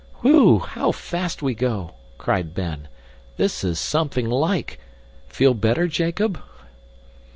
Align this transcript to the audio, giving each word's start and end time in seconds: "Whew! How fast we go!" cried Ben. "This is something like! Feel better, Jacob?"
"Whew! 0.23 0.57
How 0.57 0.91
fast 0.91 1.43
we 1.43 1.53
go!" 1.53 1.93
cried 2.17 2.55
Ben. 2.55 2.87
"This 3.37 3.63
is 3.63 3.79
something 3.79 4.27
like! 4.27 4.79
Feel 5.27 5.53
better, 5.53 5.87
Jacob?" 5.87 6.39